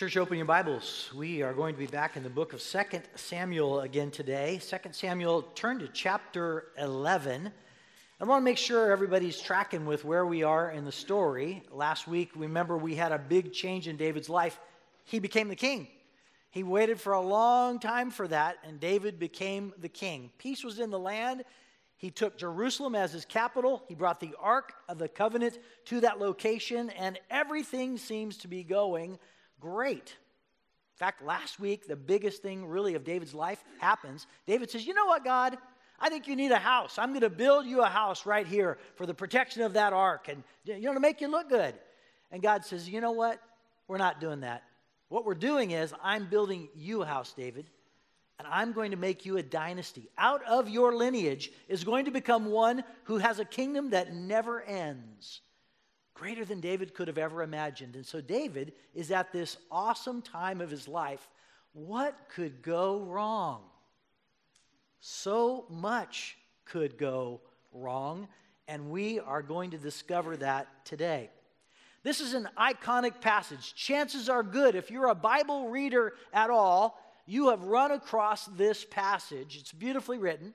[0.00, 1.10] Church, open your Bibles.
[1.14, 2.78] We are going to be back in the book of 2
[3.16, 4.58] Samuel again today.
[4.58, 7.52] 2 Samuel, turn to chapter 11.
[8.18, 11.62] I want to make sure everybody's tracking with where we are in the story.
[11.70, 14.58] Last week, remember, we had a big change in David's life.
[15.04, 15.86] He became the king.
[16.50, 20.30] He waited for a long time for that, and David became the king.
[20.38, 21.44] Peace was in the land.
[21.98, 23.82] He took Jerusalem as his capital.
[23.86, 28.64] He brought the Ark of the Covenant to that location, and everything seems to be
[28.64, 29.18] going
[29.60, 30.16] great.
[30.94, 34.26] In fact, last week, the biggest thing really of David's life happens.
[34.46, 35.56] David says, You know what, God?
[36.00, 36.98] I think you need a house.
[36.98, 40.28] I'm going to build you a house right here for the protection of that ark
[40.28, 41.74] and, you know, to make you look good.
[42.30, 43.40] And God says, You know what?
[43.86, 44.62] We're not doing that.
[45.08, 47.66] What we're doing is, I'm building you a house, David,
[48.38, 50.08] and I'm going to make you a dynasty.
[50.16, 54.62] Out of your lineage is going to become one who has a kingdom that never
[54.62, 55.40] ends,
[56.14, 57.96] greater than David could have ever imagined.
[57.96, 61.28] And so, David is at this awesome time of his life.
[61.72, 63.62] What could go wrong?
[65.00, 67.40] So much could go
[67.72, 68.28] wrong,
[68.68, 71.30] and we are going to discover that today.
[72.02, 73.74] This is an iconic passage.
[73.74, 78.84] Chances are good, if you're a Bible reader at all, you have run across this
[78.84, 79.56] passage.
[79.60, 80.54] It's beautifully written.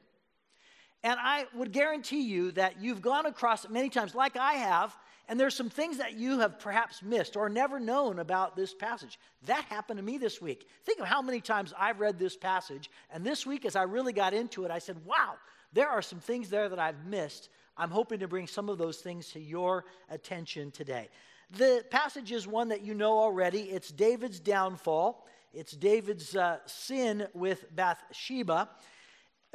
[1.03, 4.95] And I would guarantee you that you've gone across it many times, like I have,
[5.27, 9.19] and there's some things that you have perhaps missed or never known about this passage.
[9.45, 10.67] That happened to me this week.
[10.83, 14.13] Think of how many times I've read this passage, and this week, as I really
[14.13, 15.35] got into it, I said, wow,
[15.73, 17.49] there are some things there that I've missed.
[17.77, 21.09] I'm hoping to bring some of those things to your attention today.
[21.51, 23.63] The passage is one that you know already.
[23.63, 28.69] It's David's downfall, it's David's uh, sin with Bathsheba.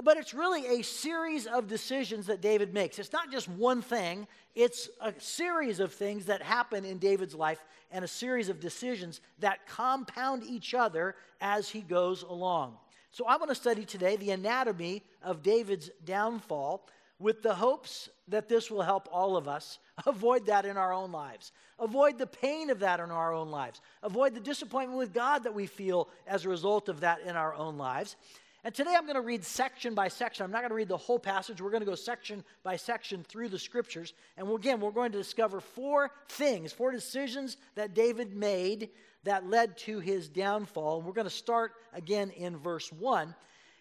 [0.02, 2.98] But it's really a series of decisions that David makes.
[2.98, 7.62] It's not just one thing, it's a series of things that happen in David's life
[7.90, 12.76] and a series of decisions that compound each other as he goes along.
[13.10, 16.86] So I want to study today the anatomy of David's downfall
[17.18, 21.12] with the hopes that this will help all of us avoid that in our own
[21.12, 25.44] lives, avoid the pain of that in our own lives, avoid the disappointment with God
[25.44, 28.16] that we feel as a result of that in our own lives.
[28.62, 30.44] And today I'm going to read section by section.
[30.44, 31.62] I'm not going to read the whole passage.
[31.62, 34.12] We're going to go section by section through the scriptures.
[34.36, 38.90] And again, we're going to discover four things, four decisions that David made
[39.24, 40.98] that led to his downfall.
[40.98, 43.34] And we're going to start again in verse 1.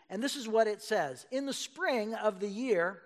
[0.10, 3.02] And this is what it says In the spring of the year,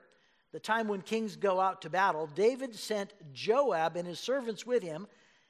[0.52, 4.84] the time when kings go out to battle, David sent Joab and his servants with
[4.84, 5.08] him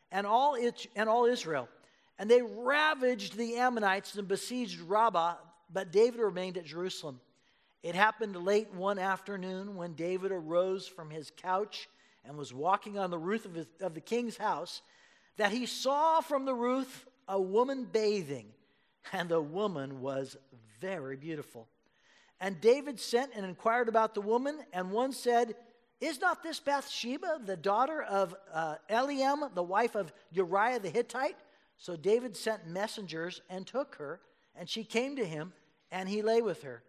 [0.09, 0.57] and all,
[0.95, 1.67] and all Israel.
[2.17, 5.35] And they ravaged the Ammonites and besieged Rabbah,
[5.73, 7.19] but David remained at Jerusalem.
[7.81, 11.89] It happened late one afternoon when David arose from his couch
[12.23, 14.81] and was walking on the roof of, his, of the king's house
[15.37, 18.47] that he saw from the roof a woman bathing,
[19.11, 20.37] and the woman was
[20.79, 21.67] very beautiful.
[22.39, 25.55] And David sent and inquired about the woman, and one said,
[25.99, 31.37] Is not this Bathsheba, the daughter of uh, Eliam, the wife of Uriah the Hittite?
[31.77, 34.19] So David sent messengers and took her,
[34.55, 35.53] and she came to him,
[35.93, 36.83] and he lay with her.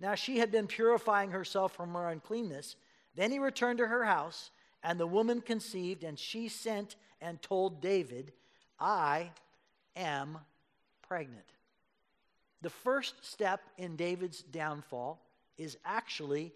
[0.00, 2.74] Now she had been purifying herself from her uncleanness.
[3.14, 4.50] Then he returned to her house,
[4.82, 8.32] and the woman conceived, and she sent and told David,
[8.80, 9.30] I
[9.94, 10.38] am
[11.06, 11.44] pregnant.
[12.62, 15.20] The first step in David's downfall
[15.58, 16.52] is actually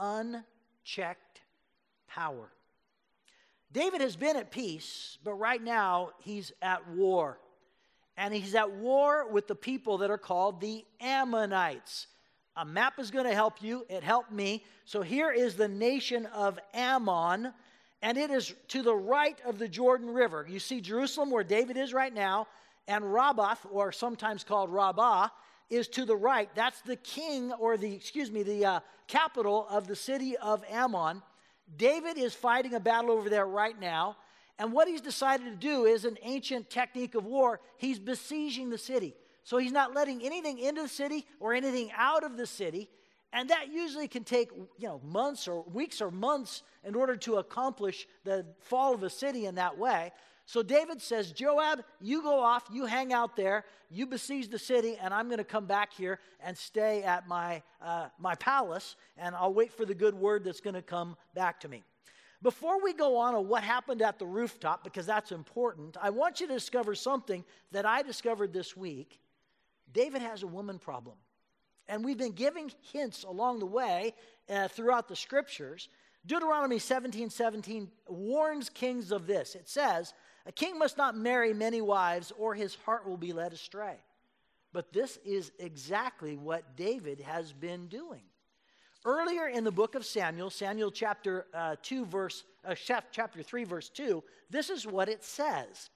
[0.00, 1.42] unchecked
[2.08, 2.50] power.
[3.72, 7.38] David has been at peace, but right now he's at war.
[8.16, 12.06] And he's at war with the people that are called the Ammonites.
[12.56, 13.84] A map is going to help you.
[13.90, 14.64] It helped me.
[14.86, 17.52] So here is the nation of Ammon,
[18.00, 20.46] and it is to the right of the Jordan River.
[20.48, 22.46] You see Jerusalem, where David is right now,
[22.88, 25.28] and Rabbath, or sometimes called Rabbah,
[25.68, 26.48] is to the right.
[26.54, 31.22] That's the king, or the, excuse me, the uh, capital of the city of Ammon.
[31.76, 34.16] David is fighting a battle over there right now.
[34.58, 37.60] And what he's decided to do is an ancient technique of war.
[37.76, 39.14] He's besieging the city.
[39.44, 42.88] So he's not letting anything into the city or anything out of the city.
[43.32, 47.36] And that usually can take, you know, months or weeks or months in order to
[47.36, 50.12] accomplish the fall of a city in that way.
[50.46, 54.96] So David says, Joab, you go off, you hang out there, you besiege the city,
[55.00, 59.34] and I'm going to come back here and stay at my, uh, my palace, and
[59.34, 61.82] I'll wait for the good word that's going to come back to me.
[62.42, 66.40] Before we go on to what happened at the rooftop, because that's important, I want
[66.40, 69.18] you to discover something that I discovered this week.
[69.92, 71.16] David has a woman problem.
[71.88, 74.14] And we've been giving hints along the way
[74.50, 75.88] uh, throughout the scriptures.
[76.26, 79.54] Deuteronomy 17 17 warns kings of this.
[79.54, 80.12] It says,
[80.46, 83.96] A king must not marry many wives, or his heart will be led astray.
[84.72, 88.24] But this is exactly what David has been doing.
[89.06, 93.88] Earlier in the book of Samuel, Samuel chapter uh, 2, verse, uh, chapter 3, verse
[93.88, 94.20] 2,
[94.50, 95.90] this is what it says.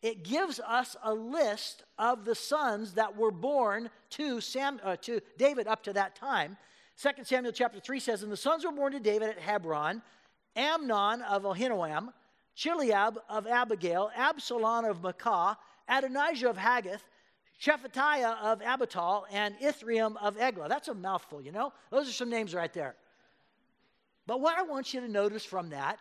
[0.00, 5.20] It gives us a list of the sons that were born to, Sam, uh, to
[5.36, 6.56] David up to that time.
[7.02, 10.00] 2 Samuel chapter 3 says, And the sons were born to David at Hebron
[10.56, 12.14] Amnon of Ahinoam,
[12.56, 17.04] Chileab of Abigail, Absalom of Maacah, Adonijah of Haggith,
[17.60, 20.68] Shephatiah of Abital, and Ithream of Eglah.
[20.68, 21.72] That's a mouthful, you know?
[21.90, 22.96] Those are some names right there.
[24.26, 25.98] But what I want you to notice from that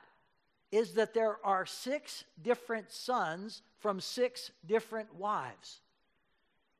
[0.71, 5.81] is that there are six different sons from six different wives.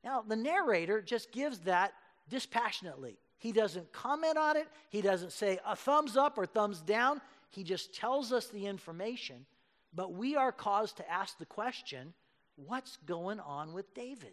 [0.02, 1.92] Now, the narrator just gives that
[2.28, 3.18] dispassionately.
[3.38, 7.20] He doesn't comment on it, he doesn't say a thumbs up or thumbs down.
[7.50, 9.46] He just tells us the information,
[9.94, 12.14] but we are caused to ask the question
[12.56, 14.32] what's going on with David?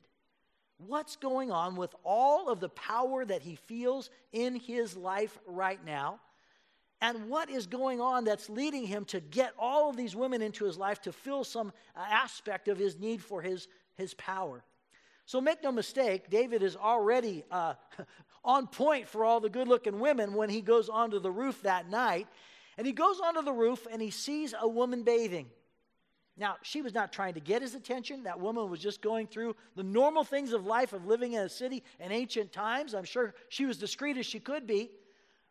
[0.88, 5.84] What's going on with all of the power that he feels in his life right
[5.86, 6.20] now?
[7.02, 10.66] And what is going on that's leading him to get all of these women into
[10.66, 14.64] his life to fill some uh, aspect of his need for his, his power?
[15.26, 17.74] So make no mistake, David is already uh,
[18.44, 21.90] on point for all the good looking women when he goes onto the roof that
[21.90, 22.28] night.
[22.78, 25.50] And he goes onto the roof and he sees a woman bathing.
[26.42, 28.24] Now, she was not trying to get his attention.
[28.24, 31.50] That woman was just going through the normal things of life of living in a
[31.50, 32.96] city in ancient times.
[32.96, 34.90] I'm sure she was discreet as she could be.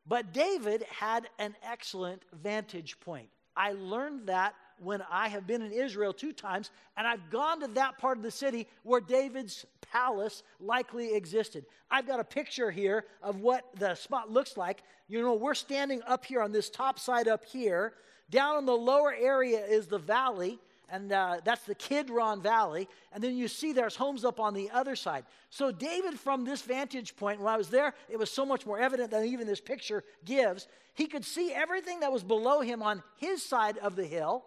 [0.05, 3.29] But David had an excellent vantage point.
[3.57, 7.69] I learned that when I have been in Israel two times, and I've gone to
[7.69, 11.67] that part of the city where David's palace likely existed.
[11.89, 14.83] I've got a picture here of what the spot looks like.
[15.07, 17.93] You know, we're standing up here on this top side up here.
[18.29, 20.59] Down in the lower area is the valley
[20.91, 22.89] and uh, that's the Kidron Valley.
[23.13, 25.25] And then you see there's homes up on the other side.
[25.51, 28.79] So, David, from this vantage point, when I was there, it was so much more
[28.79, 30.69] evident than even this picture gives.
[30.95, 34.45] He could see everything that was below him on his side of the hill,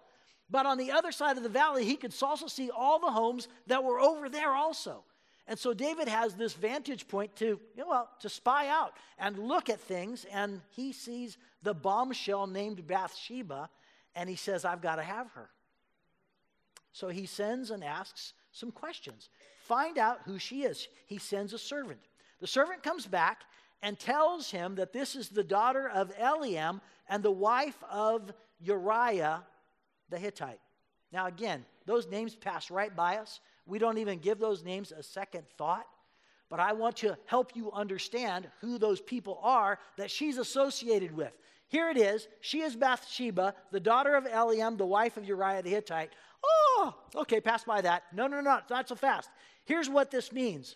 [0.49, 3.47] but on the other side of the valley, he could also see all the homes
[3.67, 5.03] that were over there also.
[5.47, 9.37] And so David has this vantage point to, you know, well, to spy out and
[9.37, 13.69] look at things, and he sees the bombshell named Bathsheba,
[14.15, 15.49] and he says, I've got to have her.
[16.93, 19.29] So he sends and asks some questions.
[19.63, 20.87] Find out who she is.
[21.05, 21.99] He sends a servant.
[22.39, 23.41] The servant comes back
[23.81, 26.79] and tells him that this is the daughter of Eliam
[27.09, 28.31] and the wife of
[28.61, 29.43] Uriah
[30.09, 30.59] the Hittite.
[31.11, 33.39] Now, again, those names pass right by us.
[33.65, 35.87] We don't even give those names a second thought.
[36.49, 41.31] But I want to help you understand who those people are that she's associated with.
[41.67, 42.27] Here it is.
[42.41, 46.11] She is Bathsheba, the daughter of Eliam, the wife of Uriah the Hittite.
[46.83, 48.03] Oh, okay, pass by that.
[48.13, 49.29] No, no, no, not so fast.
[49.63, 50.75] Here's what this means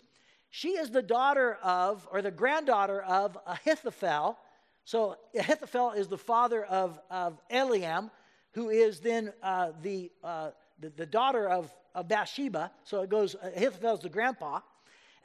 [0.50, 4.38] she is the daughter of, or the granddaughter of Ahithophel.
[4.86, 8.10] So Ahithophel is the father of, of Eliam,
[8.52, 12.70] who is then uh, the, uh, the, the, daughter of, of Bathsheba.
[12.84, 14.60] So it goes, Ahithophel is the grandpa.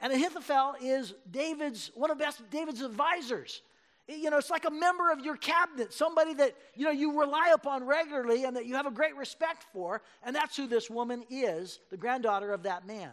[0.02, 3.62] And Ahithophel is David's, one of David's advisors.
[4.06, 7.52] You know, it's like a member of your cabinet, somebody that, you know, you rely
[7.54, 10.02] upon regularly and that you have a great respect for.
[10.22, 13.12] And that's who this woman is, the granddaughter of that man.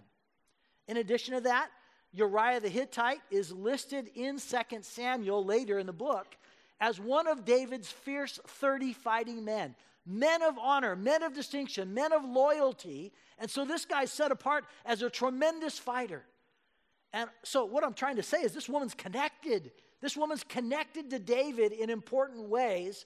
[0.90, 1.70] In addition to that,
[2.12, 6.36] Uriah the Hittite is listed in 2 Samuel later in the book
[6.82, 9.76] as one of David's fierce 30 fighting men.
[10.06, 13.14] Men of honor, men of distinction, men of loyalty.
[13.38, 16.24] And so this guy's set apart as a tremendous fighter.
[17.14, 21.20] And so what I'm trying to say is this woman's connected this woman's connected to
[21.20, 23.05] David in important ways,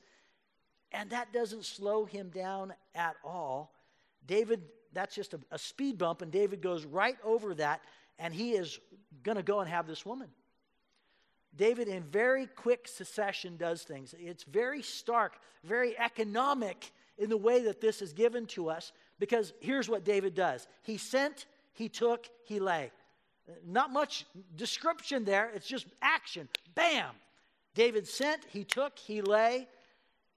[0.92, 3.74] and that doesn't slow him down at all.
[4.26, 4.62] David,
[4.94, 7.82] that's just a, a speed bump, and David goes right over that,
[8.18, 8.80] and he is
[9.24, 10.30] going to go and have this woman.
[11.56, 14.14] David, in very quick succession, does things.
[14.18, 19.54] It's very stark, very economic in the way that this is given to us, because
[19.62, 22.92] here's what David does He sent, he took, he lay.
[23.66, 24.26] Not much
[24.56, 26.50] description there, it's just action.
[26.74, 27.12] Bam!
[27.74, 29.68] David sent, he took, he lay,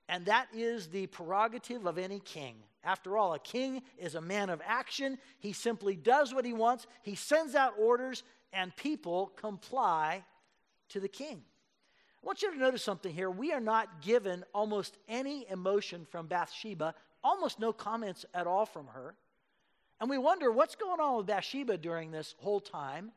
[0.09, 2.57] and that is the prerogative of any king.
[2.85, 5.19] After all, a king is a man of action.
[5.39, 8.23] He simply does what he wants, he sends out orders,
[8.53, 10.25] and people comply
[10.91, 11.43] to the king.
[12.23, 13.31] I want you to notice something here.
[13.31, 18.89] We are not given almost any emotion from Bathsheba, almost no comments at all from
[18.89, 19.15] her.
[20.01, 23.11] And we wonder what's going on with Bathsheba during this whole time.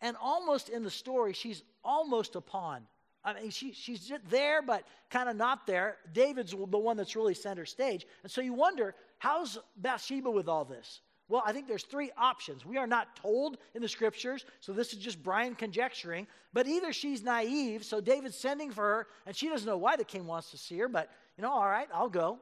[0.00, 2.82] And almost in the story, she's almost a pawn.
[3.24, 5.96] I mean, she, she's there, but kind of not there.
[6.12, 8.06] David's the one that's really center stage.
[8.22, 11.00] And so you wonder how's Bathsheba with all this?
[11.28, 12.64] Well, I think there's three options.
[12.64, 16.28] We are not told in the scriptures, so this is just Brian conjecturing.
[16.52, 20.04] But either she's naive, so David's sending for her, and she doesn't know why the
[20.04, 22.38] king wants to see her, but, you know, all right, I'll go.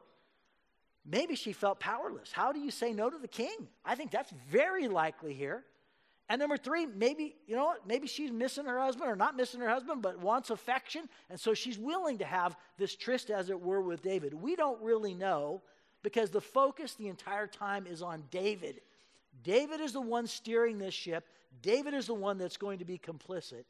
[1.07, 2.33] Maybe she felt powerless.
[2.33, 3.69] How do you say no to the king?
[3.85, 5.65] I think that's very likely here.
[6.31, 7.87] And number three, maybe, you know what?
[7.87, 11.09] Maybe she's missing her husband or not missing her husband, but wants affection.
[11.29, 14.33] And so she's willing to have this tryst, as it were, with David.
[14.33, 15.61] We don't really know
[16.03, 18.81] because the focus the entire time is on David.
[19.43, 21.27] David is the one steering this ship,
[21.63, 23.65] David is the one that's going to be complicit.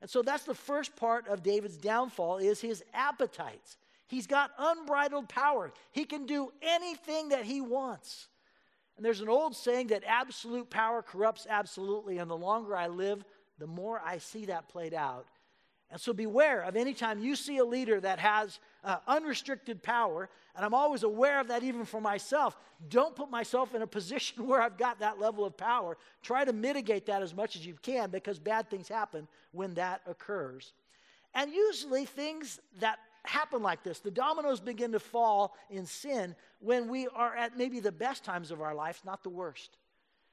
[0.00, 3.78] And so that's the first part of David's downfall is his appetites.
[4.14, 5.72] He's got unbridled power.
[5.90, 8.28] He can do anything that he wants.
[8.96, 13.24] And there's an old saying that absolute power corrupts absolutely, and the longer I live,
[13.58, 15.26] the more I see that played out.
[15.90, 20.28] And so beware of any time you see a leader that has uh, unrestricted power,
[20.54, 22.56] and I'm always aware of that even for myself.
[22.88, 25.96] Don't put myself in a position where I've got that level of power.
[26.22, 30.02] Try to mitigate that as much as you can because bad things happen when that
[30.06, 30.72] occurs.
[31.34, 34.00] And usually, things that happen like this.
[34.00, 38.50] The dominoes begin to fall in sin when we are at maybe the best times
[38.50, 39.76] of our lives, not the worst.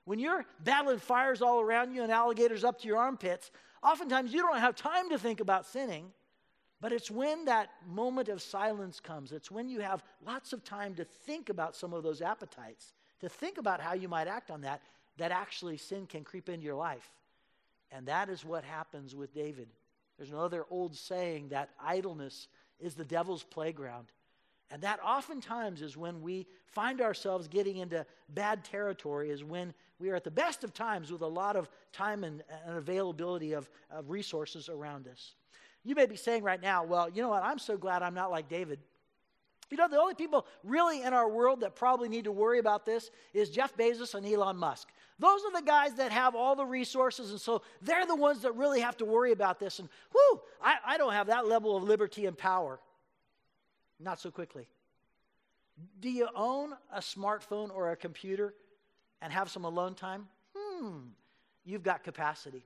[0.06, 3.52] When you're battling fires all around you and alligators up to your armpits,
[3.84, 6.12] oftentimes you don't have time to think about sinning.
[6.82, 10.96] But it's when that moment of silence comes, it's when you have lots of time
[10.96, 14.62] to think about some of those appetites, to think about how you might act on
[14.62, 14.82] that,
[15.18, 17.12] that actually sin can creep into your life.
[17.92, 19.68] And that is what happens with David.
[20.18, 22.48] There's another old saying that idleness
[22.82, 24.08] is the devil's playground.
[24.72, 30.10] And that oftentimes is when we find ourselves getting into bad territory, is when we
[30.10, 33.70] are at the best of times with a lot of time and, and availability of,
[33.92, 35.36] of resources around us.
[35.84, 37.44] You may be saying right now, well, you know what?
[37.44, 38.80] I'm so glad I'm not like David.
[39.72, 42.86] You know, the only people really in our world that probably need to worry about
[42.86, 44.90] this is Jeff Bezos and Elon Musk.
[45.18, 48.52] Those are the guys that have all the resources, and so they're the ones that
[48.56, 49.80] really have to worry about this.
[49.80, 52.80] And whoo, I, I don't have that level of liberty and power.
[53.98, 54.68] Not so quickly.
[56.02, 58.54] Do you own a smartphone or a computer
[59.22, 60.28] and have some alone time?
[60.56, 60.98] Hmm,
[61.64, 62.66] you've got capacity.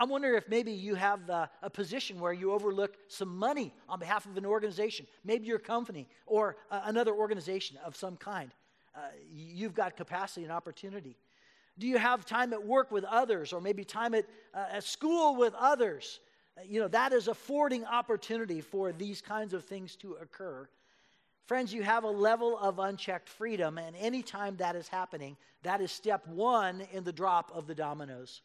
[0.00, 3.98] I'm wondering if maybe you have uh, a position where you overlook some money on
[3.98, 8.50] behalf of an organization, maybe your company or uh, another organization of some kind.
[8.96, 11.18] Uh, you've got capacity and opportunity.
[11.78, 15.36] Do you have time at work with others or maybe time at, uh, at school
[15.36, 16.20] with others?
[16.56, 20.66] Uh, you know, that is affording opportunity for these kinds of things to occur.
[21.44, 25.92] Friends, you have a level of unchecked freedom, and anytime that is happening, that is
[25.92, 28.40] step one in the drop of the dominoes.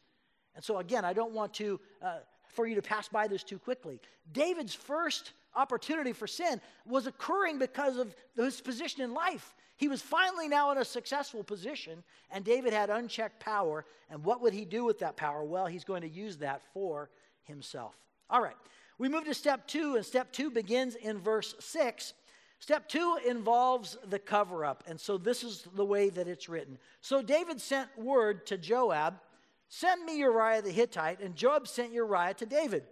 [0.56, 3.58] And so, again, I don't want to, uh, for you to pass by this too
[3.58, 4.00] quickly.
[4.32, 9.54] David's first opportunity for sin was occurring because of his position in life.
[9.76, 13.84] He was finally now in a successful position, and David had unchecked power.
[14.10, 15.44] And what would he do with that power?
[15.44, 17.10] Well, he's going to use that for
[17.44, 17.94] himself.
[18.30, 18.56] All right,
[18.98, 22.14] we move to step two, and step two begins in verse six.
[22.58, 26.78] Step two involves the cover up, and so this is the way that it's written.
[27.02, 29.20] So David sent word to Joab
[29.68, 31.20] Send me Uriah the Hittite.
[31.20, 32.84] And Joab sent Uriah to David.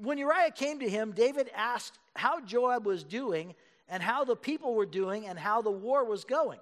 [0.00, 3.54] When Uriah came to him, David asked how Joab was doing
[3.88, 6.58] and how the people were doing and how the war was going.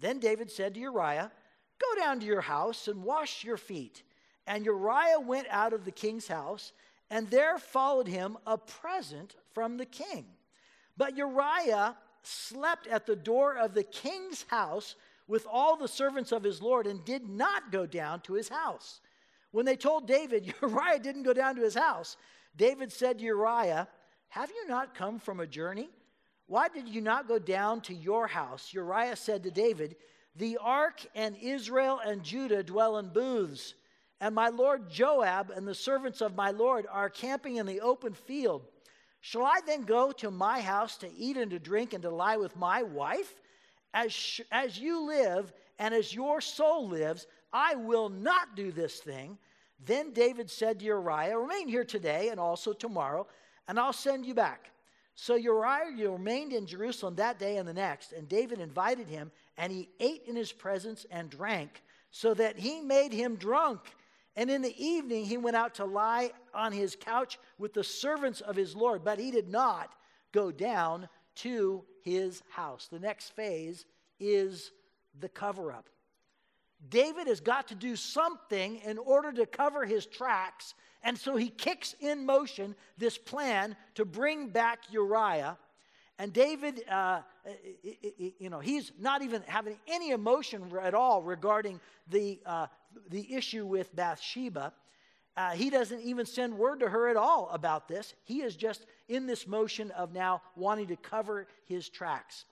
[0.00, 1.30] Then David said to Uriah,
[1.78, 4.02] Go down to your house and wash your feet.
[4.46, 6.72] And Uriah went out of the king's house,
[7.10, 10.26] and there followed him a present from the king.
[10.96, 14.96] But Uriah slept at the door of the king's house
[15.28, 19.00] with all the servants of his Lord and did not go down to his house.
[19.52, 22.16] When they told David, Uriah didn't go down to his house,
[22.56, 23.86] David said to Uriah,
[24.30, 25.90] Have you not come from a journey?
[26.46, 28.72] Why did you not go down to your house?
[28.72, 29.96] Uriah said to David,
[30.34, 33.74] The ark and Israel and Judah dwell in booths,
[34.20, 38.14] and my lord Joab and the servants of my lord are camping in the open
[38.14, 38.62] field.
[39.20, 42.38] Shall I then go to my house to eat and to drink and to lie
[42.38, 43.34] with my wife?
[43.94, 48.98] As, sh- as you live and as your soul lives, I will not do this
[49.00, 49.38] thing.
[49.84, 53.26] Then David said to Uriah, Remain here today and also tomorrow,
[53.68, 54.70] and I'll send you back.
[55.14, 59.72] So Uriah remained in Jerusalem that day and the next, and David invited him, and
[59.72, 63.80] he ate in his presence and drank, so that he made him drunk.
[64.36, 68.40] And in the evening he went out to lie on his couch with the servants
[68.40, 69.92] of his Lord, but he did not
[70.32, 72.88] go down to his house.
[72.90, 73.84] The next phase
[74.20, 74.72] is
[75.20, 75.88] the cover up.
[76.88, 81.48] David has got to do something in order to cover his tracks, and so he
[81.48, 85.58] kicks in motion this plan to bring back Uriah.
[86.20, 87.20] And David, uh,
[88.38, 92.66] you know, he's not even having any emotion at all regarding the, uh,
[93.10, 94.72] the issue with Bathsheba.
[95.38, 98.12] Uh, he doesn't even send word to her at all about this.
[98.24, 102.44] He is just in this motion of now wanting to cover his tracks.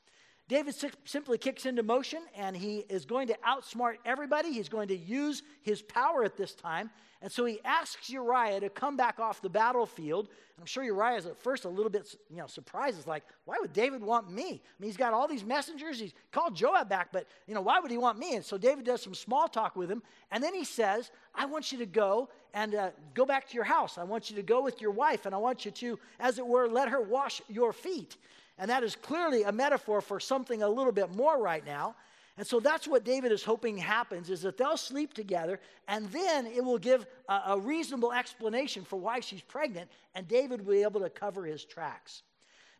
[0.48, 4.52] David simply kicks into motion and he is going to outsmart everybody.
[4.52, 6.90] He's going to use his power at this time.
[7.20, 10.28] And so he asks Uriah to come back off the battlefield.
[10.28, 12.98] And I'm sure Uriah is at first a little bit you know, surprised.
[12.98, 14.44] It's like, why would David want me?
[14.44, 14.48] I
[14.78, 15.98] mean, he's got all these messengers.
[15.98, 18.36] He's called Joab back, but you know, why would he want me?
[18.36, 20.02] And so David does some small talk with him.
[20.30, 23.64] And then he says, I want you to go and uh, go back to your
[23.64, 23.98] house.
[23.98, 26.46] I want you to go with your wife, and I want you to, as it
[26.46, 28.16] were, let her wash your feet.
[28.58, 31.94] And that is clearly a metaphor for something a little bit more right now.
[32.38, 35.58] And so that's what David is hoping happens is that they'll sleep together
[35.88, 40.64] and then it will give a, a reasonable explanation for why she's pregnant and David
[40.66, 42.22] will be able to cover his tracks.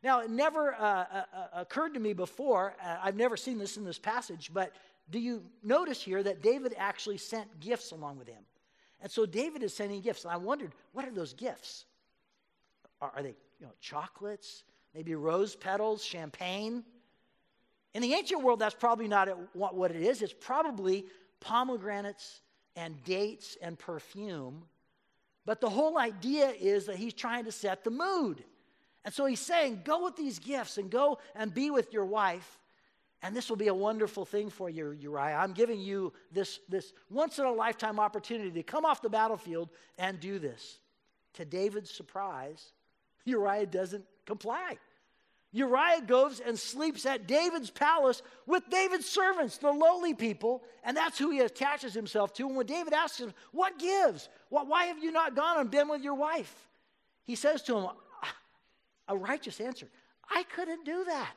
[0.02, 1.04] Now, it never uh, uh,
[1.35, 4.73] uh occurred to me before, uh, I've never seen this in this passage, but
[5.11, 8.42] do you notice here that David actually sent gifts along with him?
[9.00, 10.25] And so David is sending gifts.
[10.25, 11.87] And I wondered, what are those gifts?
[13.00, 14.64] Are, are they you know, chocolates?
[14.96, 16.82] Maybe rose petals, champagne.
[17.92, 20.22] In the ancient world, that's probably not what it is.
[20.22, 21.04] It's probably
[21.40, 22.40] pomegranates
[22.76, 24.64] and dates and perfume.
[25.44, 28.42] But the whole idea is that he's trying to set the mood.
[29.04, 32.58] And so he's saying, go with these gifts and go and be with your wife.
[33.22, 35.36] And this will be a wonderful thing for you, Uriah.
[35.36, 39.68] I'm giving you this, this once in a lifetime opportunity to come off the battlefield
[39.98, 40.80] and do this.
[41.35, 42.72] To David's surprise,
[43.24, 44.78] Uriah doesn't comply.
[45.52, 51.18] Uriah goes and sleeps at David's palace with David's servants, the lowly people, and that's
[51.18, 52.46] who he attaches himself to.
[52.46, 54.28] And when David asks him, What gives?
[54.50, 56.54] Why have you not gone and been with your wife?
[57.24, 57.87] He says to him,
[59.09, 59.88] A righteous answer
[60.28, 61.32] I couldn't do that.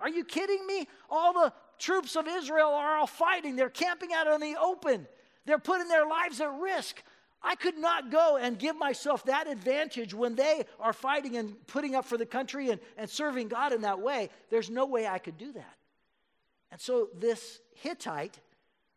[0.00, 0.86] Are you kidding me?
[1.10, 5.06] All the troops of Israel are all fighting, they're camping out in the open,
[5.44, 7.02] they're putting their lives at risk.
[7.42, 11.94] I could not go and give myself that advantage when they are fighting and putting
[11.94, 14.30] up for the country and, and serving God in that way.
[14.50, 15.74] There's no way I could do that.
[16.70, 18.38] And so, this Hittite,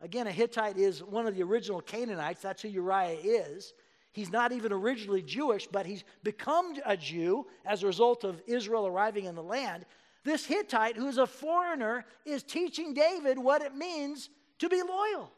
[0.01, 2.41] again, a Hittite is one of the original Canaanites.
[2.41, 3.73] That's who Uriah is.
[4.11, 8.87] He's not even originally Jewish, but he's become a Jew as a result of Israel
[8.87, 9.85] arriving in the land.
[10.23, 15.31] This Hittite, who's a foreigner, is teaching David what it means to be loyal.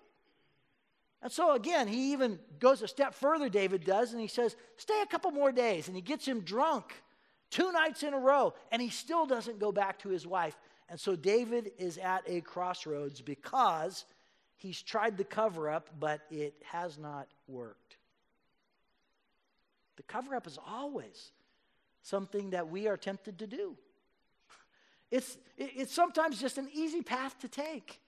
[1.23, 5.01] And so again, he even goes a step further, David does, and he says, Stay
[5.01, 5.88] a couple more days.
[5.88, 7.01] And he gets him drunk
[7.49, 10.55] two nights in a row, and he still doesn't go back to his wife.
[10.89, 14.03] And so David is at a crossroads because
[14.57, 17.95] he's tried the cover up, but it has not worked.
[19.95, 21.31] The cover up is always
[22.01, 23.77] something that we are tempted to do.
[25.12, 27.99] It's, it's sometimes just an easy path to take.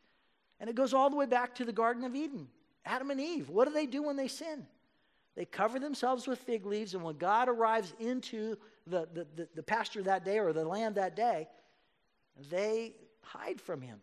[0.60, 2.47] And it goes all the way back to the Garden of Eden.
[2.86, 4.65] Adam and Eve, what do they do when they sin?
[5.36, 9.63] They cover themselves with fig leaves, and when God arrives into the, the, the, the
[9.63, 11.48] pasture that day or the land that day,
[12.50, 14.00] they hide from him.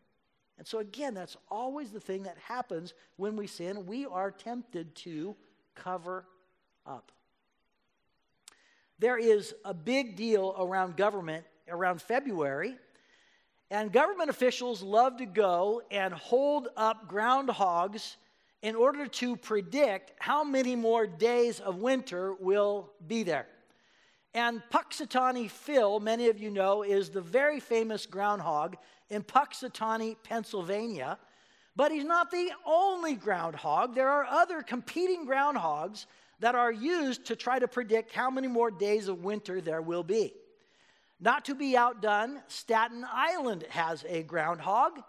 [0.59, 3.87] And so, again, that's always the thing that happens when we sin.
[3.87, 5.35] We are tempted to
[5.75, 6.27] cover
[6.87, 7.11] up.
[8.99, 12.77] There is a big deal around government around February
[13.71, 18.17] and government officials love to go and hold up groundhogs
[18.63, 23.47] in order to predict how many more days of winter will be there.
[24.35, 28.77] And Punxsutawney Phil, many of you know, is the very famous groundhog
[29.11, 31.19] in Punxsutawney, Pennsylvania.
[31.75, 33.95] But he's not the only groundhog.
[33.95, 36.07] There are other competing groundhogs
[36.41, 40.03] that are used to try to predict how many more days of winter there will
[40.03, 40.35] be.
[41.21, 45.03] Not to be outdone, Staten Island has a groundhog.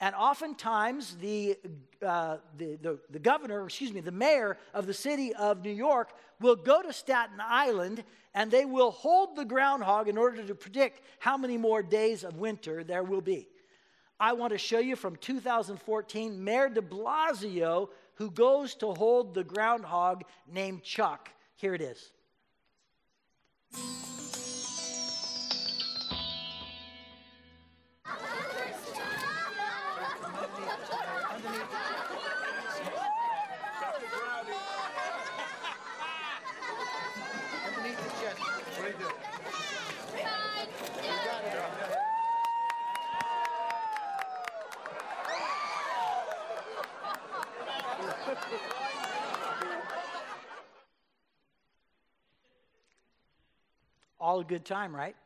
[0.00, 1.56] And oftentimes, the,
[2.04, 6.10] uh, the, the, the, governor, excuse me, the mayor of the city of New York
[6.38, 8.04] will go to Staten Island
[8.34, 12.36] and they will hold the groundhog in order to predict how many more days of
[12.36, 13.48] winter there will be.
[14.20, 19.44] I want to show you from 2014 Mayor de Blasio, who goes to hold the
[19.44, 21.30] groundhog named Chuck.
[21.56, 22.12] Here it is.
[54.36, 55.16] All a good time, right?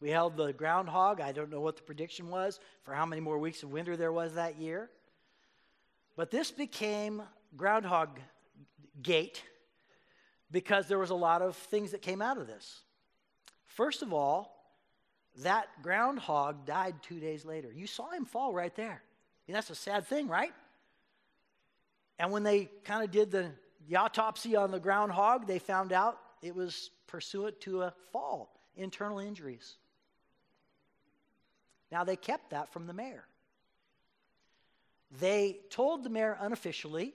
[0.00, 1.20] We held the groundhog.
[1.20, 4.12] I don't know what the prediction was for how many more weeks of winter there
[4.12, 4.88] was that year.
[6.16, 7.20] But this became
[7.54, 8.18] Groundhog
[9.02, 9.42] Gate
[10.50, 12.80] because there was a lot of things that came out of this.
[13.66, 14.56] First of all,
[15.42, 17.70] that groundhog died two days later.
[17.70, 19.02] You saw him fall right there.
[19.48, 20.54] And that's a sad thing, right?
[22.18, 23.50] And when they kind of did the,
[23.86, 29.18] the autopsy on the groundhog, they found out it was pursuant to a fall, internal
[29.18, 29.76] injuries.
[31.92, 33.24] Now, they kept that from the mayor.
[35.20, 37.14] They told the mayor unofficially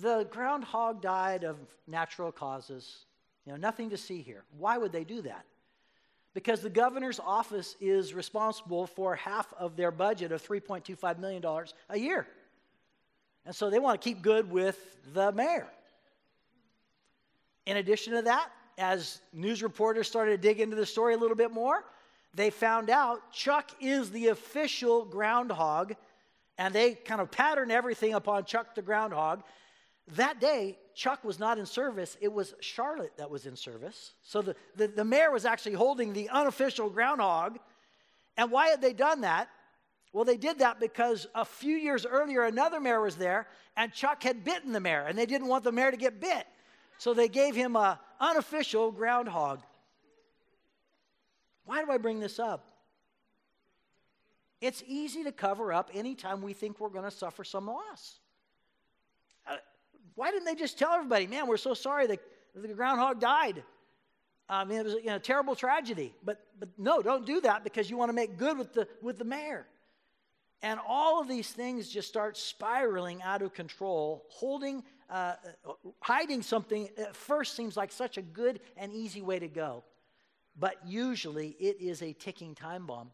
[0.00, 3.04] the groundhog died of natural causes.
[3.44, 4.44] You know, nothing to see here.
[4.58, 5.44] Why would they do that?
[6.34, 11.44] Because the governor's office is responsible for half of their budget of $3.25 million
[11.90, 12.26] a year.
[13.44, 14.78] And so they want to keep good with
[15.12, 15.68] the mayor.
[17.66, 21.36] In addition to that, as news reporters started to dig into the story a little
[21.36, 21.84] bit more,
[22.34, 25.94] they found out Chuck is the official groundhog,
[26.58, 29.42] and they kind of pattern everything upon Chuck the groundhog.
[30.16, 34.12] That day, Chuck was not in service, it was Charlotte that was in service.
[34.22, 37.58] So the, the, the mayor was actually holding the unofficial groundhog.
[38.36, 39.48] And why had they done that?
[40.12, 43.46] Well, they did that because a few years earlier, another mayor was there,
[43.76, 46.46] and Chuck had bitten the mayor, and they didn't want the mayor to get bit.
[47.02, 49.60] So they gave him a unofficial groundhog.
[51.64, 52.64] Why do I bring this up?
[54.60, 58.20] It's easy to cover up anytime we think we're going to suffer some loss.
[59.44, 59.56] Uh,
[60.14, 62.20] why didn't they just tell everybody, man, we're so sorry that
[62.54, 63.64] the groundhog died?
[64.48, 66.14] I mean, it was you know, a terrible tragedy.
[66.24, 69.18] But, but no, don't do that because you want to make good with the, with
[69.18, 69.66] the mayor.
[70.62, 74.24] And all of these things just start spiraling out of control.
[74.28, 75.34] Holding, uh,
[76.00, 79.82] hiding something at first seems like such a good and easy way to go.
[80.56, 83.10] But usually it is a ticking time bomb.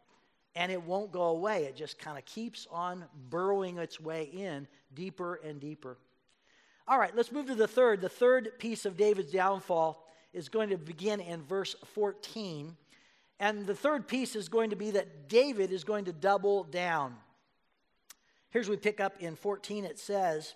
[0.54, 1.64] And it won't go away.
[1.64, 5.96] It just kind of keeps on burrowing its way in deeper and deeper.
[6.86, 8.00] All right, let's move to the third.
[8.00, 12.76] The third piece of David's downfall is going to begin in verse 14.
[13.40, 17.14] And the third piece is going to be that David is going to double down.
[18.50, 19.84] Here's what we pick up in 14.
[19.84, 20.54] It says,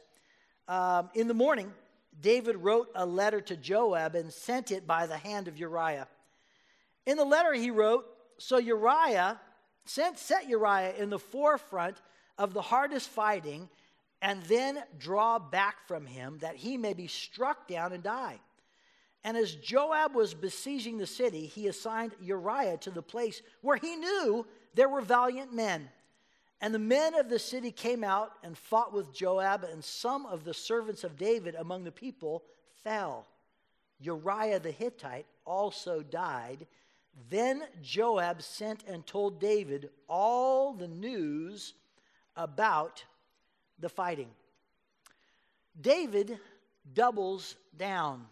[0.69, 1.73] um, In the morning,
[2.21, 6.09] David wrote a letter to Joab and sent it by the hand of Uriah.
[7.07, 8.07] In the letter, he wrote,
[8.39, 9.41] So Uriah
[9.85, 12.01] sent, set Uriah in the forefront
[12.39, 13.69] of the hardest fighting
[14.23, 18.39] and then draw back from him that he may be struck down and die.
[19.25, 23.97] And as Joab was besieging the city, he assigned Uriah to the place where he
[23.97, 25.89] knew there were valiant men
[26.63, 30.45] and the men of the city came out and fought with Joab, and some of
[30.45, 32.45] the servants of David among the people
[32.85, 33.27] fell.
[34.01, 36.69] Uriah the Hittite also died.
[37.29, 41.75] Then Joab sent and told David all the news
[42.37, 43.05] about
[43.81, 44.31] the fighting.
[45.81, 46.39] David
[46.95, 48.25] doubles down.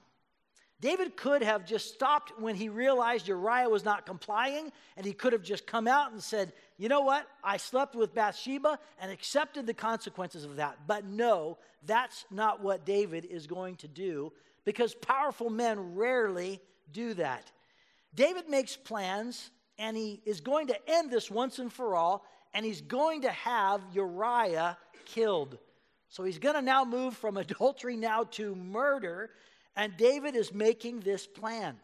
[0.81, 5.33] David could have just stopped when he realized Uriah was not complying, and he could
[5.33, 7.27] have just come out and said, You know what?
[7.45, 10.79] I slept with Bathsheba and accepted the consequences of that.
[10.87, 14.33] But no, that's not what David is going to do
[14.64, 16.59] because powerful men rarely
[16.90, 17.53] do that.
[18.14, 22.64] David makes plans, and he is going to end this once and for all, and
[22.64, 25.59] he's going to have Uriah killed.
[26.09, 29.31] So he's going to now move from adultery now to murder
[29.77, 31.77] and David is making this plan.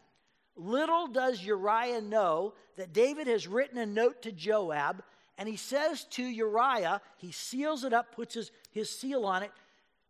[0.57, 5.03] Little does Uriah know that David has written a note to Joab,
[5.37, 9.51] and he says to Uriah, he seals it up, puts his, his seal on it,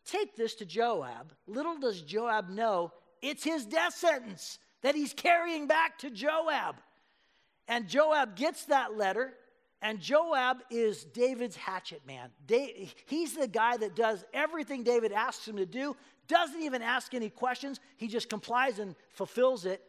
[0.05, 1.33] take this to Joab.
[1.47, 6.75] Little does Joab know it's his death sentence that he's carrying back to Joab.
[7.67, 9.33] And Joab gets that letter,
[9.81, 12.29] and Joab is David's hatchet man.
[13.05, 15.95] He's the guy that does everything David asks him to do
[16.27, 17.79] doesn't even ask any questions.
[17.95, 19.81] He just complies and fulfills it.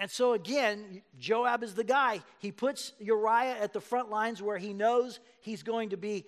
[0.00, 2.22] And so, again, Joab is the guy.
[2.38, 6.24] He puts Uriah at the front lines where he knows he's going to be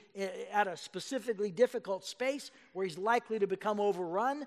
[0.52, 4.46] at a specifically difficult space where he's likely to become overrun.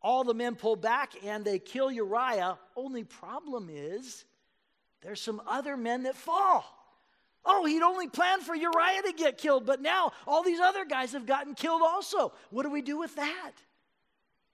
[0.00, 2.58] All the men pull back and they kill Uriah.
[2.76, 4.24] Only problem is
[5.02, 6.64] there's some other men that fall.
[7.44, 11.10] Oh, he'd only planned for Uriah to get killed, but now all these other guys
[11.10, 12.32] have gotten killed also.
[12.50, 13.52] What do we do with that?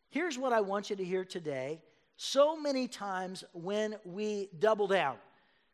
[0.09, 1.83] Here's what I want you to hear today.
[2.17, 5.17] So many times when we double down,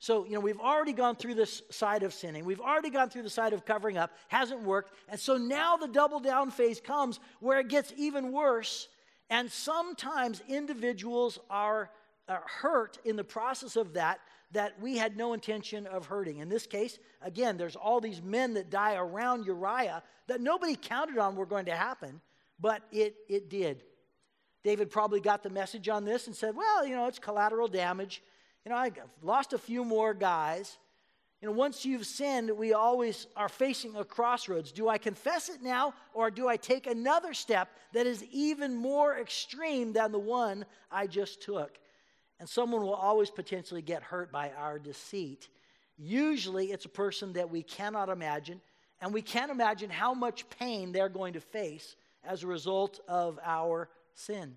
[0.03, 2.45] so, you know, we've already gone through this side of sinning.
[2.45, 4.11] We've already gone through the side of covering up.
[4.27, 4.93] Hasn't worked.
[5.09, 8.89] And so now the double down phase comes where it gets even worse.
[9.31, 11.89] And sometimes individuals are,
[12.29, 14.19] are hurt in the process of that
[14.51, 16.39] that we had no intention of hurting.
[16.39, 21.17] In this case, again, there's all these men that die around Uriah that nobody counted
[21.17, 22.21] on were going to happen,
[22.59, 23.85] but it, it did.
[24.65, 28.23] David probably got the message on this and said, Well, you know, it's collateral damage.
[28.65, 30.79] You know, I've lost a few more guys.
[31.41, 34.71] You know, once you've sinned, we always are facing a crossroads.
[34.71, 39.19] Do I confess it now, or do I take another step that is even more
[39.19, 41.77] extreme than the one I just took?
[42.39, 45.49] And someone will always potentially get hurt by our deceit.
[45.99, 48.61] Usually, it's a person that we cannot imagine,
[49.01, 53.41] and we can't imagine how much pain they're going to face as a result of
[53.45, 54.57] our sin.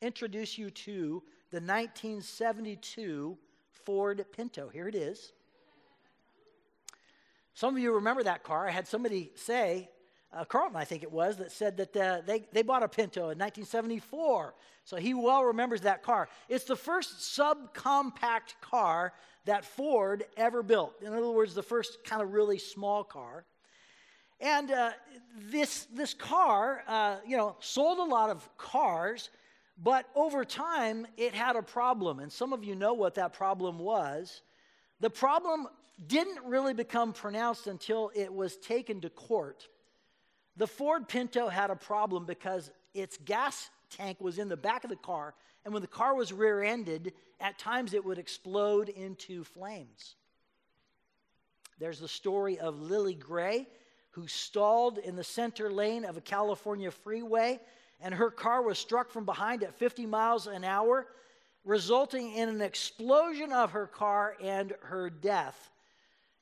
[0.00, 3.38] Introduce you to the 1972
[3.84, 4.68] Ford Pinto.
[4.68, 5.32] Here it is.
[7.54, 8.66] Some of you remember that car.
[8.66, 9.88] I had somebody say,
[10.32, 13.30] uh, Carlton, I think it was, that said that uh, they, they bought a Pinto
[13.30, 14.54] in 1974.
[14.84, 16.28] So he well remembers that car.
[16.48, 19.12] It's the first subcompact car
[19.44, 20.94] that Ford ever built.
[21.02, 23.44] In other words, the first kind of really small car.
[24.44, 24.90] And uh,
[25.50, 29.30] this, this car, uh, you know, sold a lot of cars,
[29.82, 32.20] but over time it had a problem.
[32.20, 34.42] And some of you know what that problem was.
[35.00, 35.66] The problem
[36.06, 39.66] didn't really become pronounced until it was taken to court.
[40.58, 44.90] The Ford Pinto had a problem because its gas tank was in the back of
[44.90, 49.42] the car, and when the car was rear ended, at times it would explode into
[49.42, 50.16] flames.
[51.78, 53.66] There's the story of Lily Gray,
[54.14, 57.60] who stalled in the center lane of a California freeway,
[58.00, 61.06] and her car was struck from behind at 50 miles an hour,
[61.64, 65.70] resulting in an explosion of her car and her death.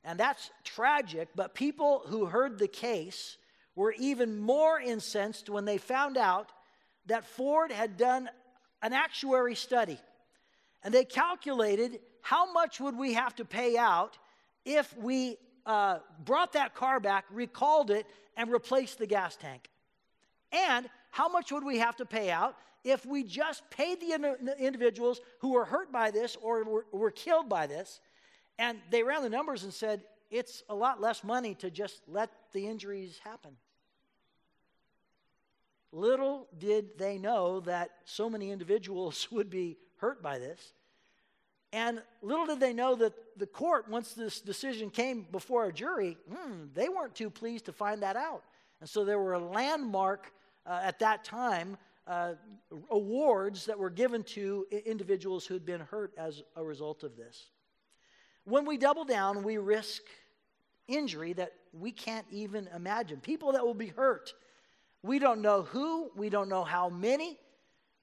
[0.03, 3.37] And that's tragic, but people who heard the case
[3.75, 6.51] were even more incensed when they found out
[7.07, 8.29] that Ford had done
[8.83, 9.99] an actuary study.
[10.83, 14.17] And they calculated how much would we have to pay out
[14.63, 19.69] if we uh, brought that car back, recalled it, and replaced the gas tank.
[20.51, 25.21] And how much would we have to pay out if we just paid the individuals
[25.39, 27.99] who were hurt by this or were, were killed by this?
[28.59, 32.31] And they ran the numbers and said, it's a lot less money to just let
[32.53, 33.51] the injuries happen.
[35.91, 40.73] Little did they know that so many individuals would be hurt by this.
[41.73, 46.17] And little did they know that the court, once this decision came before a jury,
[46.31, 48.43] hmm, they weren't too pleased to find that out.
[48.79, 50.31] And so there were landmark
[50.67, 52.33] uh, at that time uh,
[52.91, 57.49] awards that were given to individuals who had been hurt as a result of this.
[58.43, 60.03] When we double down, we risk
[60.87, 63.19] injury that we can't even imagine.
[63.19, 64.33] People that will be hurt.
[65.01, 67.39] We don't know who, we don't know how many,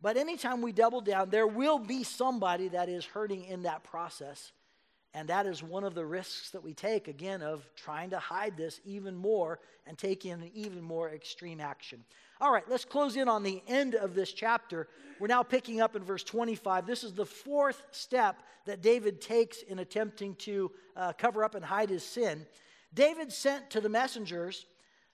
[0.03, 4.53] but anytime we double down, there will be somebody that is hurting in that process.
[5.13, 8.57] And that is one of the risks that we take, again, of trying to hide
[8.57, 12.05] this even more and taking an even more extreme action.
[12.41, 14.89] All right, let's close in on the end of this chapter.
[15.19, 16.87] We're now picking up in verse 25.
[16.87, 18.37] This is the fourth step
[18.67, 22.47] that David takes in attempting to uh, cover up and hide his sin.
[22.95, 24.65] David sent to the messengers,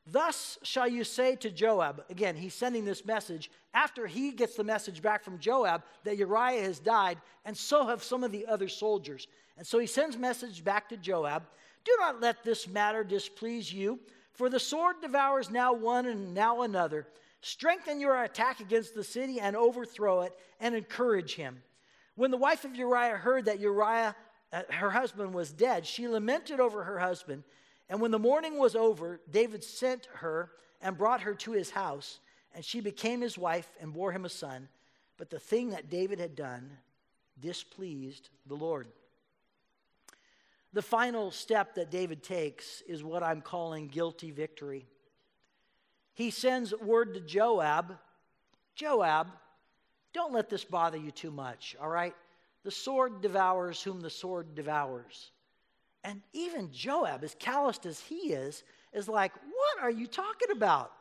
[0.07, 4.63] Thus shall you say to Joab, again, he's sending this message after he gets the
[4.63, 8.69] message back from Joab that Uriah has died, and so have some of the other
[8.69, 9.27] soldiers.
[9.57, 11.43] And so he sends message back to Joab
[11.85, 13.99] Do not let this matter displease you,
[14.33, 17.09] for the sword devours now one and now another.
[17.41, 21.63] Strengthen your attack against the city and overthrow it, and encourage him.
[22.15, 24.15] When the wife of Uriah heard that Uriah,
[24.53, 27.43] uh, her husband, was dead, she lamented over her husband.
[27.89, 30.51] And when the morning was over, David sent her
[30.83, 32.21] and brought her to his house,
[32.55, 34.69] and she became his wife and bore him a son.
[35.17, 36.71] But the thing that David had done
[37.41, 38.89] displeased the Lord.
[40.73, 44.87] The final step that David takes is what I'm calling guilty victory.
[46.15, 47.97] He sends word to Joab
[48.77, 49.29] Joab,
[50.13, 52.15] don't let this bother you too much, all right?
[52.63, 55.31] The sword devours whom the sword devours.
[56.07, 60.93] And even Joab, as calloused as he is, is like, What are you talking about?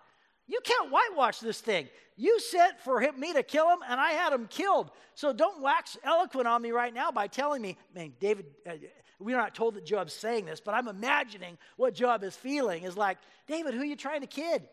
[0.47, 1.87] You can't whitewash this thing.
[2.17, 4.91] You sent for him, me to kill him, and I had him killed.
[5.13, 8.73] So don't wax eloquent on me right now by telling me, man, David, uh,
[9.19, 12.97] we're not told that Joab's saying this, but I'm imagining what Joab is feeling is
[12.97, 14.67] like, David, who are you trying to kid?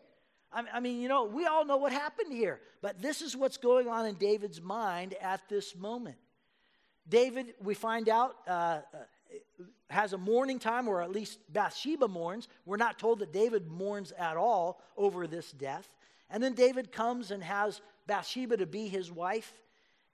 [0.55, 3.87] I, mean, you know, we all know what happened here, but this is what's going
[3.87, 6.17] on in David's mind at this moment.
[7.09, 8.81] David, we find out, uh, uh
[9.89, 12.47] has a mourning time, or at least Bathsheba mourns.
[12.65, 15.87] We're not told that David mourns at all over this death.
[16.29, 19.53] And then David comes and has Bathsheba to be his wife,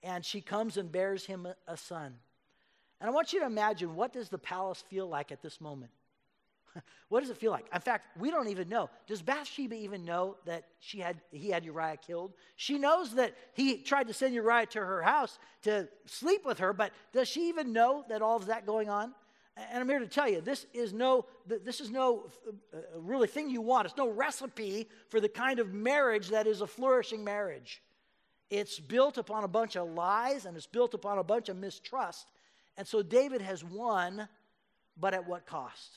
[0.02, 2.14] and she comes and bears him a son.
[3.00, 5.90] And I want you to imagine what does the palace feel like at this moment?
[7.08, 7.66] What does it feel like?
[7.74, 8.90] In fact, we don't even know.
[9.06, 12.32] Does Bathsheba even know that she had he had Uriah killed?
[12.56, 16.72] She knows that he tried to send Uriah to her house to sleep with her,
[16.72, 19.14] but does she even know that all of that going on?
[19.56, 22.30] And I'm here to tell you, this is no, this is no
[22.72, 23.86] uh, really thing you want.
[23.86, 27.82] It's no recipe for the kind of marriage that is a flourishing marriage.
[28.48, 32.26] It's built upon a bunch of lies and it's built upon a bunch of mistrust.
[32.76, 34.28] And so David has won,
[34.96, 35.90] but at what cost?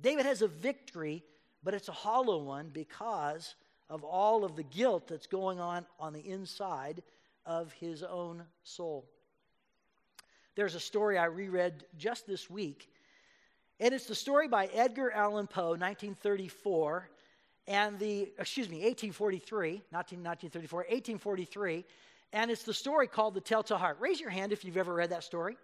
[0.00, 1.24] David has a victory,
[1.62, 3.54] but it's a hollow one because
[3.88, 7.02] of all of the guilt that's going on on the inside
[7.44, 9.06] of his own soul.
[10.54, 12.88] There's a story I reread just this week
[13.78, 17.10] and it's the story by Edgar Allan Poe, 1934,
[17.68, 21.84] and the, excuse me, 1843, not 1934, 1843.
[22.32, 23.98] And it's the story called The Telltale Heart.
[24.00, 25.58] Raise your hand if you've ever read that story.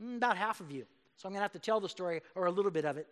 [0.00, 0.86] Mm, about half of you.
[1.18, 3.06] So I'm going to have to tell the story or a little bit of it.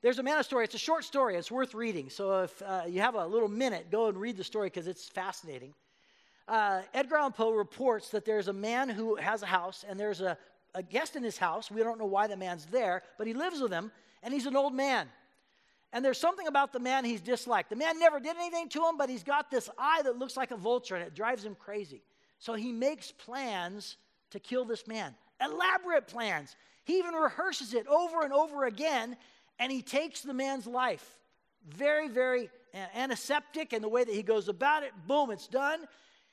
[0.00, 0.64] There's a man story.
[0.64, 1.34] It's a short story.
[1.34, 2.08] It's worth reading.
[2.08, 5.08] So if uh, you have a little minute, go and read the story because it's
[5.08, 5.74] fascinating.
[6.46, 10.20] Uh, Edgar Allan Poe reports that there's a man who has a house, and there's
[10.20, 10.38] a
[10.74, 11.70] a guest in his house.
[11.70, 13.90] We don't know why the man's there, but he lives with him,
[14.22, 15.08] and he's an old man.
[15.92, 17.70] And there's something about the man he's disliked.
[17.70, 20.52] The man never did anything to him, but he's got this eye that looks like
[20.52, 22.02] a vulture, and it drives him crazy.
[22.38, 23.96] So he makes plans
[24.30, 26.54] to kill this man, elaborate plans.
[26.90, 29.16] He even rehearses it over and over again,
[29.60, 31.20] and he takes the man's life.
[31.68, 34.90] Very, very uh, antiseptic in the way that he goes about it.
[35.06, 35.84] Boom, it's done.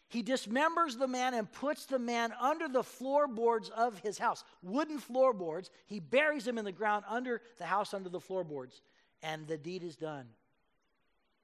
[0.07, 4.97] He dismembers the man and puts the man under the floorboards of his house, wooden
[4.97, 5.69] floorboards.
[5.85, 8.81] He buries him in the ground under the house, under the floorboards,
[9.21, 10.25] and the deed is done.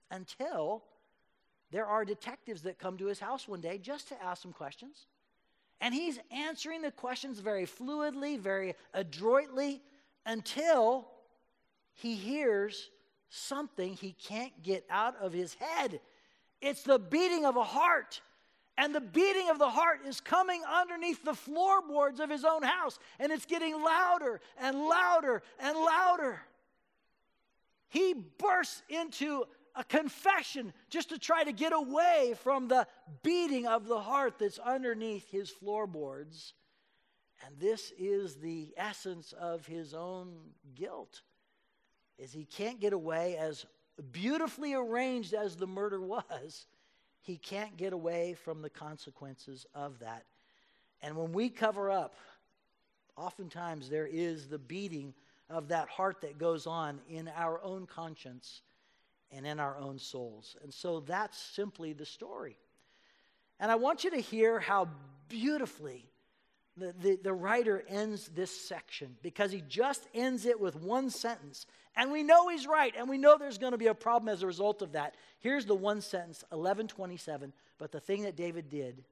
[0.10, 0.86] Until
[1.70, 5.06] there are detectives that come to his house one day just to ask some questions.
[5.82, 9.82] And he's answering the questions very fluidly, very adroitly,
[10.26, 11.08] until
[11.94, 12.90] he hears
[13.30, 16.00] something he can't get out of his head.
[16.62, 18.22] It's the beating of a heart.
[18.78, 22.98] And the beating of the heart is coming underneath the floorboards of his own house,
[23.20, 26.42] and it's getting louder and louder and louder.
[27.90, 32.88] He bursts into a confession just to try to get away from the
[33.24, 36.54] beating of the heart that's underneath his floorboards.
[37.46, 40.34] And this is the essence of his own
[40.76, 41.22] guilt.
[42.18, 43.66] Is he can't get away as
[44.12, 46.68] beautifully arranged as the murder was
[47.24, 50.26] he can't get away from the consequences of that.
[51.02, 52.16] And when we cover up,
[53.16, 55.14] oftentimes there is the beating
[55.50, 58.62] of that heart that goes on in our own conscience
[59.36, 60.56] and in our own souls.
[60.64, 62.58] And so that's simply the story.
[63.60, 64.90] And I want you to hear how
[65.30, 66.06] beautifully
[66.76, 71.68] the, the, the, writer ends this section because he just ends it with one sentence.
[71.96, 74.42] And we know he's right, and we know there's going to be a problem as
[74.42, 75.16] a result of that.
[75.40, 77.54] Here's the one sentence, 1127.
[77.78, 79.04] But the thing that David did,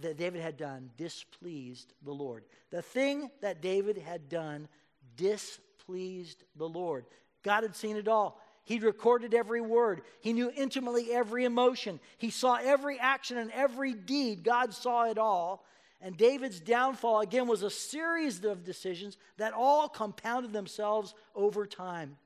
[0.00, 2.44] that David had done, displeased the Lord.
[2.70, 4.68] The thing that David had done
[5.16, 7.04] displeased the Lord.
[7.42, 8.40] God had seen it all.
[8.66, 10.02] He recorded every word.
[10.20, 12.00] He knew intimately every emotion.
[12.18, 14.42] He saw every action and every deed.
[14.42, 15.64] God saw it all.
[16.02, 22.16] And David's downfall, again, was a series of decisions that all compounded themselves over time.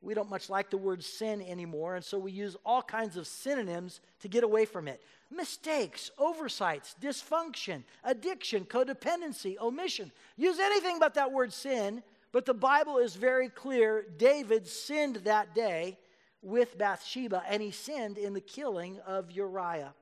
[0.00, 3.26] We don't much like the word sin anymore, and so we use all kinds of
[3.26, 10.12] synonyms to get away from it mistakes, oversights, dysfunction, addiction, codependency, omission.
[10.36, 12.04] Use anything but that word sin,
[12.34, 14.04] but the Bible is very clear.
[14.16, 15.96] David sinned that day
[16.42, 19.94] with Bathsheba, and he sinned in the killing of Uriah.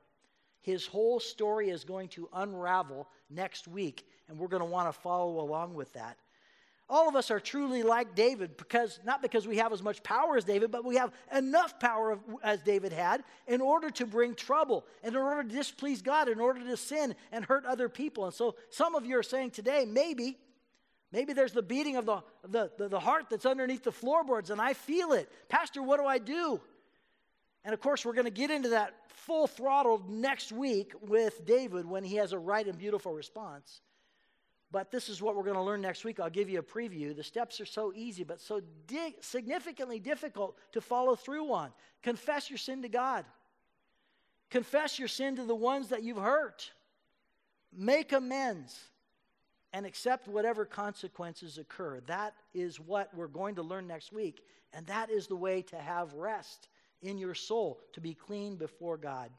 [0.63, 4.99] His whole story is going to unravel next week, and we're going to want to
[4.99, 6.17] follow along with that.
[6.89, 10.39] All of us are truly like David because not because we have as much power
[10.39, 14.87] as David, but we have enough power as David had in order to bring trouble,
[15.03, 18.25] and in order to displease God, in order to sin and hurt other people.
[18.25, 20.39] And so some of you are saying today, maybe,
[21.13, 24.61] maybe there's the beating of the, the, the, the heart that's underneath the floorboards, and
[24.61, 25.31] I feel it.
[25.49, 26.61] Pastor, what do I do?
[27.65, 31.87] And of course, we're going to get into that full throttle next week with David
[31.87, 33.81] when he has a right and beautiful response.
[34.73, 36.19] But this is what we're going to learn next week.
[36.19, 37.15] I'll give you a preview.
[37.15, 38.63] The steps are so easy, but so
[39.21, 41.71] significantly difficult to follow through on.
[42.03, 43.25] Confess your sin to God,
[44.51, 46.73] confess your sin to the ones that you've hurt,
[47.73, 48.79] make amends,
[49.73, 52.01] and accept whatever consequences occur.
[52.07, 55.77] That is what we're going to learn next week, and that is the way to
[55.77, 56.69] have rest
[57.03, 59.31] in your soul to be clean before God.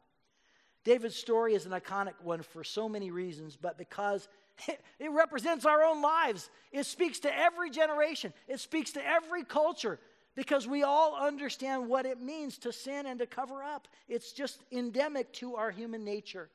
[0.83, 4.27] David's story is an iconic one for so many reasons, but because
[4.67, 6.49] it represents our own lives.
[6.71, 9.99] It speaks to every generation, it speaks to every culture
[10.35, 13.87] because we all understand what it means to sin and to cover up.
[14.07, 16.49] It's just endemic to our human nature.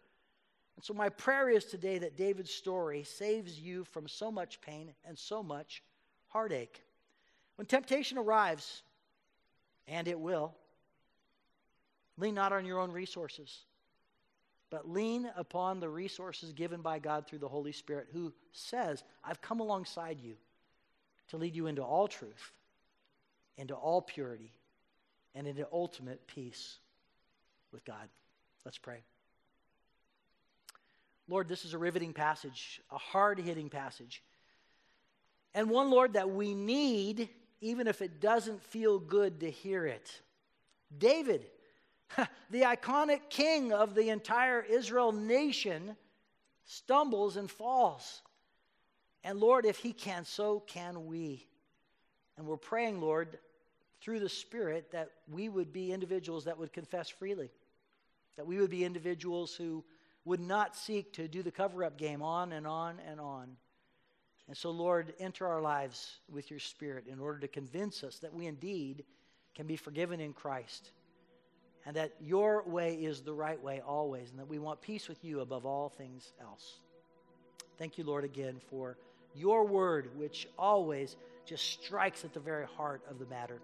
[0.79, 4.93] And so, my prayer is today that David's story saves you from so much pain
[5.05, 5.83] and so much
[6.29, 6.85] heartache.
[7.57, 8.85] When temptation arrives,
[9.89, 10.55] and it will,
[12.17, 13.65] lean not on your own resources,
[14.71, 19.43] but lean upon the resources given by God through the Holy Spirit, who says, I've
[19.43, 20.37] come alongside you
[21.31, 22.53] to lead you into all truth,
[23.57, 24.53] into all purity,
[25.35, 26.79] and into ultimate peace
[27.73, 28.09] with God.
[28.65, 29.03] Let's pray.
[31.29, 34.23] Lord, this is a riveting passage, a hard hitting passage.
[35.55, 37.29] And one, Lord, that we need,
[37.61, 40.11] even if it doesn't feel good to hear it.
[40.97, 41.47] David,
[42.51, 45.97] the iconic king of the entire Israel nation,
[46.65, 48.23] stumbles and falls.
[49.23, 51.47] And Lord, if he can, so can we.
[52.37, 53.39] And we're praying, Lord,
[54.01, 57.51] through the Spirit, that we would be individuals that would confess freely,
[58.37, 59.85] that we would be individuals who
[60.29, 63.49] would not seek to do the cover up game on and on and on.
[64.47, 68.35] And so, Lord, enter our lives with your Spirit in order to convince us that
[68.35, 69.05] we indeed
[69.55, 70.91] can be forgiven in Christ
[71.87, 75.25] and that your way is the right way always, and that we want peace with
[75.25, 76.81] you above all things else.
[77.79, 78.99] Thank you, Lord, again for
[79.35, 81.17] your word, which always
[81.47, 83.63] just strikes at the very heart of the matter.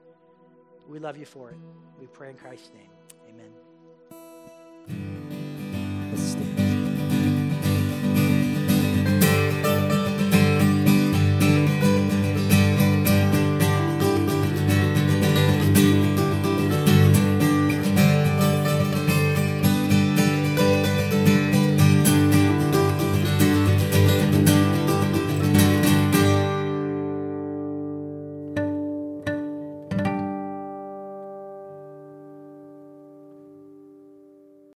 [0.88, 1.56] We love you for it.
[2.00, 2.90] We pray in Christ's name.
[3.28, 3.63] Amen.